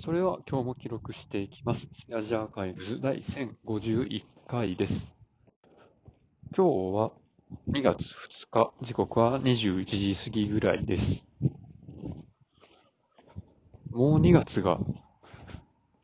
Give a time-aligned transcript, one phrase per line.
[0.00, 1.88] それは今日も記録していきます。
[2.14, 5.12] アジアアーカイブズ第1051回です。
[6.56, 7.10] 今日は
[7.68, 8.06] 2月2
[8.50, 11.24] 日、時刻は21時過ぎぐらいです。
[13.90, 14.78] もう2月が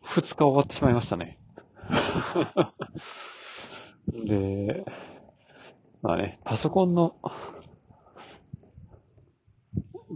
[0.03, 1.39] 2日終わってしまいましたね。
[4.27, 4.85] で、
[6.03, 7.15] まあね、パソコンの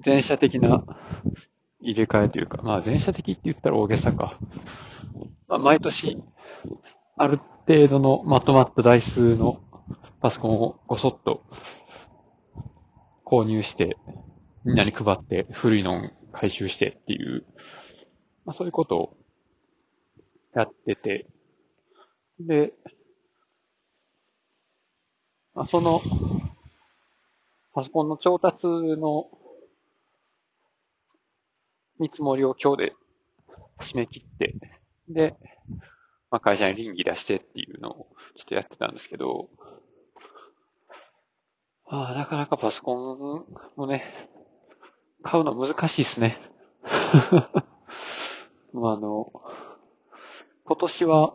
[0.02, 0.84] 全社的な
[1.90, 4.38] 入れ替えというか、まあ全社的って言ったら大げさか。
[5.48, 6.22] まあ、毎年、
[7.16, 9.60] ある程度のまとまった台数の
[10.20, 11.42] パソコンをごそっと
[13.24, 13.96] 購入して、
[14.64, 17.46] みんなに配って古いのを回収してっていう、
[18.44, 19.16] まあそういうことを
[20.54, 21.26] やってて、
[22.38, 22.74] で、
[25.54, 26.02] まあ、その、
[27.74, 29.26] パソコンの調達の
[31.98, 32.92] 見積もりを今日で
[33.80, 34.54] 締め切って、
[35.08, 35.34] で、
[36.30, 39.48] まあ、会社に臨機出してっていうのをちょっとやってたんですけど、
[41.86, 43.44] ああ、なかなかパソコン
[43.76, 44.04] もね、
[45.22, 46.38] 買うの難しいですね。
[48.72, 49.32] まあ、あの、
[50.64, 51.34] 今年は、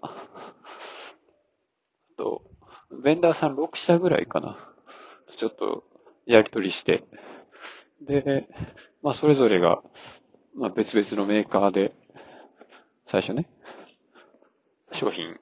[2.17, 2.43] と、
[3.03, 4.57] ベンダーさん6社ぐらいかな。
[5.35, 5.83] ちょっと
[6.25, 7.03] やり取りして、
[8.01, 8.47] で、
[9.01, 9.81] まあそれぞれが、
[10.55, 11.93] まあ別々のメーカーで、
[13.07, 13.47] 最初ね、
[14.91, 15.39] 商品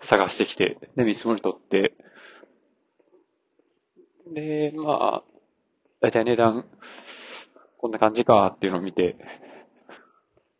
[0.00, 1.94] 探してきて、で、見積もり取って、
[4.32, 5.22] で、まあ、
[6.00, 6.64] だいたい値段、
[7.78, 9.16] こんな感じかっていうのを見て、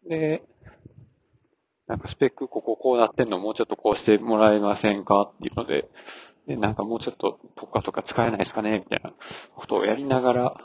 [0.08, 0.42] で、
[1.86, 5.88] なんかスペックこここうなってんのもうちょっとこうしてもらえませんかっていうので、
[6.46, 9.12] で、なんかもうちょっと特化とか使えないですかねみたいな
[9.54, 10.56] ことをやりながら、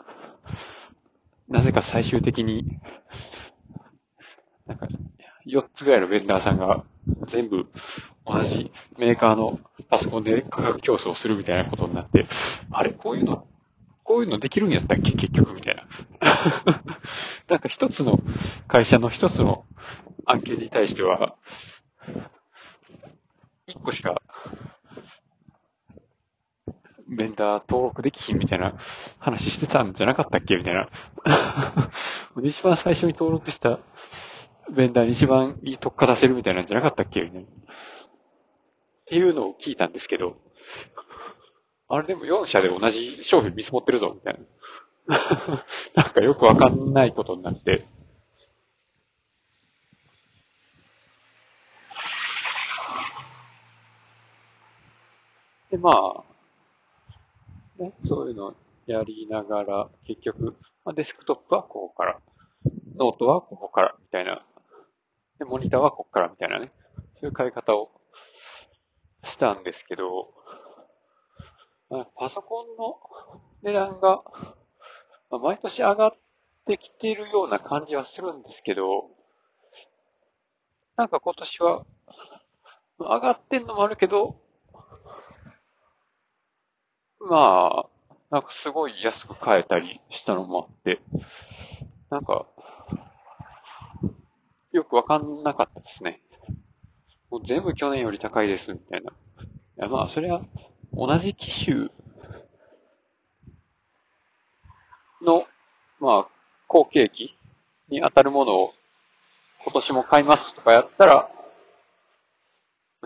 [1.47, 2.79] なぜか最終的に、
[4.67, 4.87] なんか、
[5.45, 6.83] 4つぐらいのベンダーさんが
[7.25, 7.67] 全部
[8.25, 9.59] 同じメーカーの
[9.89, 12.27] パソコンで価格競争するみたいなことになって、
[12.71, 13.47] あれこういうの、
[14.03, 15.11] こういうのできるんやったっけ？
[15.13, 15.83] 結局みたいな。
[17.47, 18.19] なんか一つの
[18.67, 19.65] 会社の一つの
[20.25, 21.35] 案件に対しては、
[23.67, 24.21] 一個しか
[27.07, 28.75] ベンダー登録できひんみたいな
[29.19, 30.57] 話してたんじゃなかったっけ？
[30.57, 30.89] みたいな。
[32.43, 33.79] 一番最初に登録した
[34.75, 37.21] ベンダーに一番いい特化出せるみたいなんじゃなかったっけ？
[37.21, 37.47] みたいな。
[37.47, 37.49] っ
[39.05, 40.35] ていうのを聞いたんですけど、
[41.87, 44.39] あれでも4社で同じ商品見積もってるぞみたい
[45.07, 45.63] な。
[45.95, 47.87] なんかよくわかんないことになって。
[55.71, 56.23] で、まあ、
[57.81, 58.55] ね、そういうの
[58.85, 60.55] やりながら、結局、
[60.85, 62.19] まあ、デスクトップはここから、
[62.95, 64.45] ノートはここから、みたいな。
[65.47, 66.71] モニターはここから、みたいなね。
[67.19, 67.89] そういう変え方を
[69.23, 70.33] したんですけど、
[71.89, 72.99] あ、パソコンの
[73.63, 74.23] 値段が、
[75.29, 76.13] まあ、毎年上がっ
[76.65, 79.09] てきているような感じはするんですけど、
[80.97, 81.85] なんか今年は、
[82.99, 84.41] 上がってんのもあるけど、
[87.19, 87.85] まあ、
[88.29, 90.99] なんかすごい安く買えたりしたのもあって、
[92.09, 92.45] なんか、
[94.77, 96.21] よくわかんなかったですね。
[97.31, 99.11] もう全部去年より高いです、みたいな。
[99.11, 99.15] い
[99.77, 100.41] や、まあ、それは、
[100.93, 101.89] 同じ機種
[105.23, 105.47] の、
[105.99, 106.31] まあ、
[106.67, 107.35] 後継機
[107.89, 108.73] に当たるものを
[109.63, 111.31] 今年も買いますとかやったら、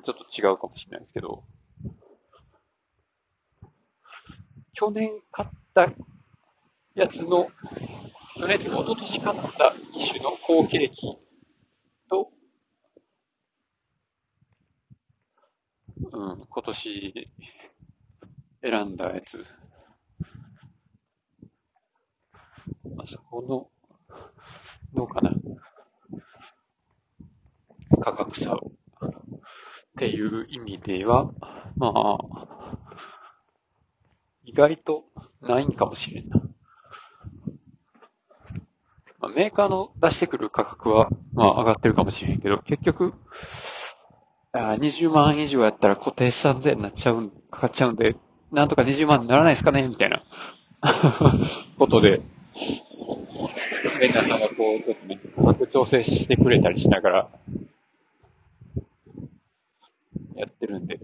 [0.04, 1.44] ちょっと違うかもしれないですけど、
[4.74, 5.88] 去年買った
[6.96, 7.50] やつの、
[8.38, 11.18] 去年というか一昨年買った機種の後継機
[12.12, 12.30] と、
[16.12, 17.30] うん、今年
[18.62, 19.46] 選んだやつ、
[22.98, 24.18] あそこの、
[24.94, 25.32] どうかな、
[28.02, 28.72] 価格差を
[29.02, 29.12] っ
[29.98, 31.32] ていう意味では、
[31.78, 32.78] まあ、
[34.44, 35.06] 意外と
[35.42, 36.42] ないんかもしれんな。
[39.20, 43.14] まあ、メーカーの出してくる価格は、まあ上がってるかもしれんけど、結局、
[44.54, 48.18] あ20万以上やったら固定資産税になっちゃうん、かかっちゃうんで、
[48.52, 50.24] なんとか20万にならないですかねみたいな。
[51.78, 52.22] ことで、
[54.00, 57.30] ベンダーさんがこう、ちょっとね、価格調整してくれたりしながら、
[60.36, 61.00] やってるんで、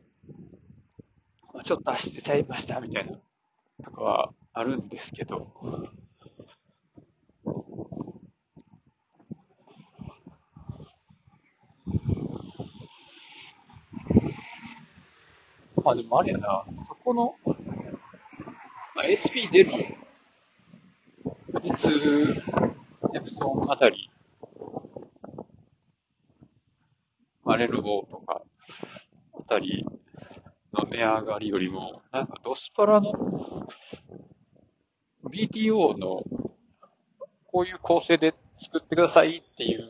[1.53, 3.17] まあちょっと足出ちゃいました、みたいな、
[3.85, 5.47] とかはあるんですけど、
[15.87, 19.85] まあでもあれやな、そこの、まあ、HP 出るよ。
[21.53, 22.43] 富士通、
[23.15, 24.11] エプソンあたり、
[27.45, 28.41] まあ、レルボーとか、
[29.39, 29.85] あたり
[30.73, 33.13] の値上がりよりも、なんかドスパラの
[35.23, 36.21] BTO の
[37.45, 39.87] こういう構成で作ってくださいっていう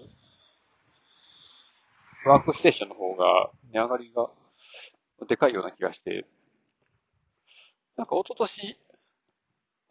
[2.28, 4.30] ワークステーションの方が値上がりが
[5.26, 6.26] でかいような気がして、
[7.96, 8.78] なんか一昨年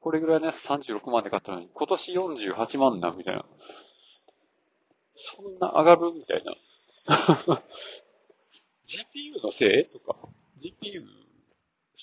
[0.07, 3.45] これぐらいのやつ36万で買ったのに、今年48万な、みたいな。
[5.17, 6.55] そんな上がるみたいな。
[8.87, 10.17] GPU のせいとか、
[10.63, 11.03] GPU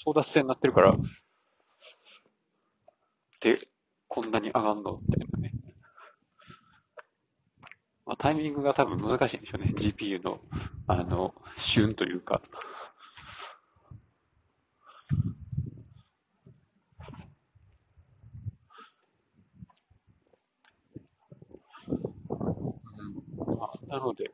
[0.06, 0.98] 争奪戦になってるから、
[3.40, 3.58] で、
[4.10, 5.54] こんなに上がんのみたいなね。
[8.06, 9.72] まあ、タイミングが多分難しいんでしょうね。
[9.78, 10.42] GPU の、
[10.88, 12.42] あの、旬というか。
[23.94, 24.32] なので、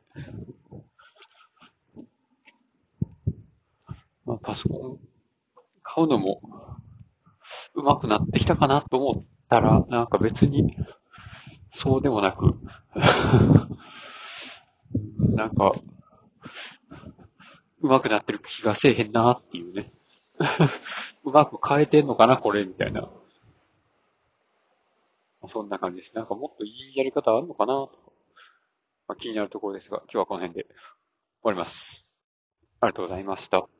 [4.24, 4.98] まあ、パソコン
[5.82, 6.40] 買うのも
[7.74, 10.74] 上手くなってきたかなと思ったら、なんか別に、
[11.74, 12.54] そうでもなく
[15.36, 15.74] なんか、
[17.82, 19.92] 上手くなってる気がせえへんなっていうね
[21.24, 23.10] うまく変えてんのかな、これ、みたいな。
[25.52, 26.14] そんな感じです。
[26.14, 28.09] なんかもっといいやり方あるのかなと
[29.10, 30.74] まあ、気になるところですが、今日はこの辺で終
[31.42, 32.08] わります。
[32.80, 33.79] ありがとうございました。